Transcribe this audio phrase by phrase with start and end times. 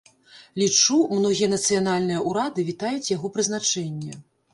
[0.61, 4.17] Лічу, многія нацыянальныя ўрады вітаюць яго прызначэнне.